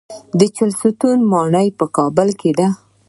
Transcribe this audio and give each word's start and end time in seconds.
د 0.39 0.41
چهلستون 0.55 1.17
ماڼۍ 1.31 1.67
په 1.79 1.85
کابل 1.97 2.27
کې 2.39 2.51
ده 2.57 2.67